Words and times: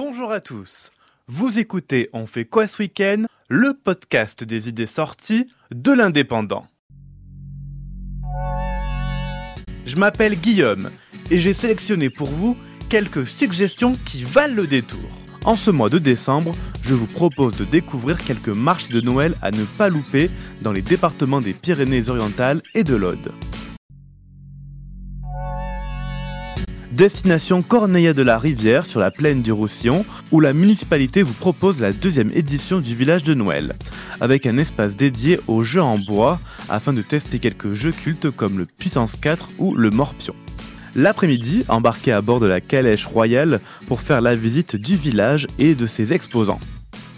Bonjour 0.00 0.30
à 0.30 0.38
tous. 0.38 0.92
Vous 1.26 1.58
écoutez 1.58 2.08
On 2.12 2.28
fait 2.28 2.44
quoi 2.44 2.68
ce 2.68 2.82
week-end? 2.82 3.24
Le 3.48 3.74
podcast 3.74 4.44
des 4.44 4.68
idées 4.68 4.86
sorties 4.86 5.48
de 5.74 5.90
l'indépendant. 5.90 6.68
Je 9.86 9.96
m'appelle 9.96 10.36
Guillaume 10.36 10.90
et 11.32 11.38
j'ai 11.38 11.52
sélectionné 11.52 12.10
pour 12.10 12.28
vous 12.28 12.56
quelques 12.88 13.26
suggestions 13.26 13.98
qui 14.04 14.22
valent 14.22 14.54
le 14.54 14.68
détour. 14.68 15.00
En 15.44 15.56
ce 15.56 15.72
mois 15.72 15.88
de 15.88 15.98
décembre, 15.98 16.54
je 16.84 16.94
vous 16.94 17.08
propose 17.08 17.56
de 17.56 17.64
découvrir 17.64 18.24
quelques 18.24 18.50
marchés 18.50 18.94
de 18.94 19.00
Noël 19.00 19.34
à 19.42 19.50
ne 19.50 19.64
pas 19.64 19.88
louper 19.88 20.30
dans 20.62 20.70
les 20.70 20.82
départements 20.82 21.40
des 21.40 21.54
Pyrénées-Orientales 21.54 22.62
et 22.72 22.84
de 22.84 22.94
l'Aude. 22.94 23.32
Destination 26.98 27.62
Corneilla 27.62 28.12
de 28.12 28.24
la 28.24 28.40
Rivière 28.40 28.84
sur 28.84 28.98
la 28.98 29.12
plaine 29.12 29.40
du 29.40 29.52
Roussillon, 29.52 30.04
où 30.32 30.40
la 30.40 30.52
municipalité 30.52 31.22
vous 31.22 31.32
propose 31.32 31.80
la 31.80 31.92
deuxième 31.92 32.32
édition 32.32 32.80
du 32.80 32.96
village 32.96 33.22
de 33.22 33.34
Noël, 33.34 33.76
avec 34.20 34.46
un 34.46 34.56
espace 34.56 34.96
dédié 34.96 35.38
aux 35.46 35.62
jeux 35.62 35.80
en 35.80 35.96
bois 35.96 36.40
afin 36.68 36.92
de 36.92 37.00
tester 37.00 37.38
quelques 37.38 37.72
jeux 37.72 37.92
cultes 37.92 38.32
comme 38.32 38.58
le 38.58 38.66
Puissance 38.66 39.14
4 39.14 39.50
ou 39.60 39.76
le 39.76 39.90
Morpion. 39.90 40.34
L'après-midi, 40.96 41.64
embarquez 41.68 42.10
à 42.10 42.20
bord 42.20 42.40
de 42.40 42.48
la 42.48 42.60
calèche 42.60 43.06
royale 43.06 43.60
pour 43.86 44.00
faire 44.00 44.20
la 44.20 44.34
visite 44.34 44.74
du 44.74 44.96
village 44.96 45.46
et 45.60 45.76
de 45.76 45.86
ses 45.86 46.12
exposants. 46.12 46.58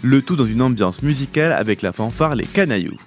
Le 0.03 0.21
tout 0.21 0.35
dans 0.35 0.45
une 0.45 0.61
ambiance 0.61 1.01
musicale 1.01 1.53
avec 1.53 1.81
la 1.81 1.91
fanfare 1.91 2.35
Les 2.35 2.45
Canailloux. 2.45 2.99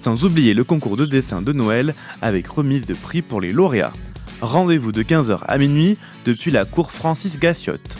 Sans 0.00 0.24
oublier 0.24 0.54
le 0.54 0.64
concours 0.64 0.96
de 0.96 1.04
dessin 1.04 1.42
de 1.42 1.52
Noël 1.52 1.94
avec 2.22 2.46
remise 2.46 2.86
de 2.86 2.94
prix 2.94 3.20
pour 3.20 3.42
les 3.42 3.52
lauréats. 3.52 3.92
Rendez-vous 4.42 4.90
de 4.90 5.04
15h 5.04 5.38
à 5.46 5.56
minuit 5.56 5.96
depuis 6.24 6.50
la 6.50 6.64
cour 6.64 6.90
Francis 6.90 7.38
Gassiotte. 7.38 7.96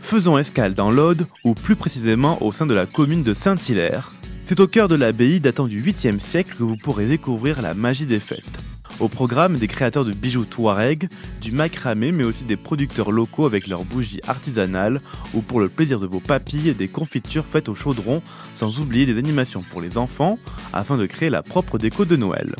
Faisons 0.00 0.38
escale 0.38 0.74
dans 0.74 0.92
l'Aude, 0.92 1.26
ou 1.42 1.54
plus 1.54 1.74
précisément 1.74 2.40
au 2.44 2.52
sein 2.52 2.66
de 2.66 2.74
la 2.74 2.86
commune 2.86 3.24
de 3.24 3.34
Saint-Hilaire. 3.34 4.12
C'est 4.44 4.60
au 4.60 4.68
cœur 4.68 4.86
de 4.86 4.94
l'abbaye 4.94 5.40
datant 5.40 5.66
du 5.66 5.82
8e 5.82 6.20
siècle 6.20 6.54
que 6.56 6.62
vous 6.62 6.76
pourrez 6.76 7.06
découvrir 7.06 7.60
la 7.60 7.74
magie 7.74 8.06
des 8.06 8.20
fêtes. 8.20 8.63
Au 9.00 9.08
programme, 9.08 9.58
des 9.58 9.66
créateurs 9.66 10.04
de 10.04 10.12
bijoux 10.12 10.44
Touareg, 10.44 11.08
du 11.40 11.50
macramé, 11.50 12.12
mais 12.12 12.22
aussi 12.22 12.44
des 12.44 12.56
producteurs 12.56 13.10
locaux 13.10 13.44
avec 13.44 13.66
leurs 13.66 13.84
bougies 13.84 14.20
artisanales, 14.26 15.00
ou 15.34 15.40
pour 15.40 15.58
le 15.58 15.68
plaisir 15.68 15.98
de 15.98 16.06
vos 16.06 16.20
papilles, 16.20 16.74
des 16.74 16.86
confitures 16.86 17.44
faites 17.44 17.68
au 17.68 17.74
chaudron, 17.74 18.22
sans 18.54 18.80
oublier 18.80 19.04
des 19.04 19.18
animations 19.18 19.62
pour 19.62 19.80
les 19.80 19.98
enfants, 19.98 20.38
afin 20.72 20.96
de 20.96 21.06
créer 21.06 21.28
la 21.28 21.42
propre 21.42 21.76
déco 21.76 22.04
de 22.04 22.14
Noël. 22.14 22.54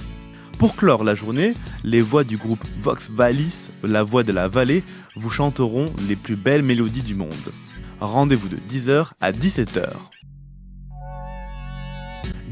Pour 0.58 0.74
clore 0.74 1.05
la 1.05 1.14
journée, 1.14 1.55
les 1.84 2.00
voix 2.00 2.24
du 2.24 2.36
groupe 2.36 2.64
Vox 2.80 3.10
Valis, 3.10 3.70
la 3.84 4.02
voix 4.02 4.24
de 4.24 4.32
la 4.32 4.48
vallée, 4.48 4.82
vous 5.14 5.30
chanteront 5.30 5.92
les 6.08 6.16
plus 6.16 6.36
belles 6.36 6.64
mélodies 6.64 7.02
du 7.02 7.14
monde. 7.14 7.52
Rendez-vous 8.00 8.48
de 8.48 8.58
10h 8.68 9.12
à 9.20 9.30
17h. 9.30 9.88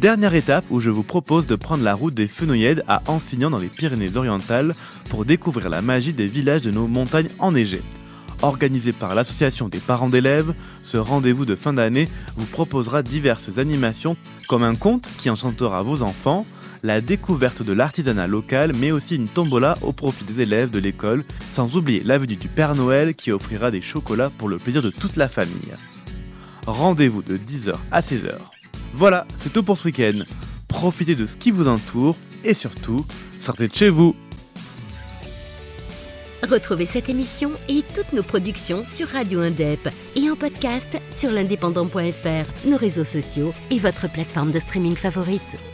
Dernière 0.03 0.35
étape 0.35 0.65
où 0.69 0.81
je 0.81 0.91
vous 0.91 1.05
propose 1.05 1.47
de 1.47 1.55
prendre 1.55 1.85
la 1.85 1.95
route 1.95 2.13
des 2.13 2.27
Fenouillèdes 2.27 2.83
à 2.89 3.05
Ansignan 3.07 3.51
dans 3.51 3.59
les 3.59 3.69
Pyrénées-Orientales 3.69 4.75
pour 5.09 5.25
découvrir 5.25 5.71
la 5.71 5.81
magie 5.81 6.13
des 6.13 6.27
villages 6.27 6.63
de 6.63 6.73
nos 6.73 6.89
montagnes 6.89 7.29
enneigées. 7.39 7.85
Organisé 8.43 8.93
par 8.93 9.15
l'association 9.15 9.69
des 9.69 9.79
parents 9.79 10.09
d'élèves, 10.09 10.55
ce 10.83 10.97
rendez-vous 10.97 11.45
de 11.45 11.55
fin 11.55 11.73
d'année 11.73 12.09
vous 12.35 12.47
proposera 12.47 13.05
diverses 13.05 13.59
animations 13.59 14.17
comme 14.49 14.65
un 14.65 14.75
conte 14.75 15.09
qui 15.19 15.31
enchantera 15.31 15.85
vos 15.85 16.03
enfants, 16.03 16.47
la 16.83 17.01
découverte 17.01 17.63
de 17.63 17.73
l'artisanat 17.73 18.27
local, 18.27 18.73
mais 18.77 18.91
aussi 18.91 19.15
une 19.15 19.29
tombola 19.29 19.79
au 19.83 19.93
profit 19.93 20.25
des 20.25 20.43
élèves 20.43 20.73
de 20.73 20.81
l'école, 20.81 21.25
sans 21.53 21.77
oublier 21.77 22.03
l'avenue 22.05 22.35
du 22.35 22.49
Père 22.49 22.75
Noël 22.75 23.15
qui 23.15 23.31
offrira 23.31 23.71
des 23.71 23.81
chocolats 23.81 24.33
pour 24.37 24.49
le 24.49 24.59
plaisir 24.59 24.83
de 24.83 24.91
toute 24.91 25.15
la 25.15 25.29
famille. 25.29 25.77
Rendez-vous 26.67 27.23
de 27.23 27.37
10h 27.37 27.75
à 27.93 28.01
16h. 28.01 28.62
Voilà, 28.93 29.27
c'est 29.37 29.53
tout 29.53 29.63
pour 29.63 29.77
ce 29.77 29.85
week-end. 29.85 30.21
Profitez 30.69 31.15
de 31.15 31.27
ce 31.27 31.37
qui 31.37 31.51
vous 31.51 31.69
entoure 31.69 32.17
et 32.45 32.55
surtout, 32.55 33.07
sortez 33.41 33.69
de 33.69 33.75
chez 33.75 33.89
vous. 33.89 34.15
Retrouvez 36.49 36.87
cette 36.87 37.09
émission 37.09 37.53
et 37.69 37.85
toutes 37.95 38.13
nos 38.13 38.25
productions 38.25 38.83
sur 38.85 39.09
Radio 39.09 39.41
Indep 39.41 39.89
et 40.17 40.29
en 40.29 40.35
podcast 40.35 40.89
sur 41.11 41.31
l'indépendant.fr, 41.31 42.69
nos 42.69 42.77
réseaux 42.77 43.05
sociaux 43.05 43.55
et 43.71 43.79
votre 43.79 44.11
plateforme 44.11 44.51
de 44.51 44.59
streaming 44.59 44.97
favorite. 44.97 45.72